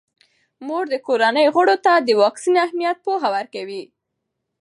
مور 0.65 0.83
د 0.93 0.95
کورنۍ 1.07 1.45
غړو 1.55 1.75
ته 1.85 1.93
د 2.07 2.09
واکسین 2.21 2.55
اهمیت 2.65 2.97
پوهه 3.05 3.29
ورکوي. 3.35 3.83